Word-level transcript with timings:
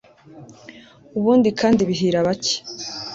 ubundi 1.17 1.49
kandi 1.59 1.81
bihira 1.89 2.19
bake 2.27 2.55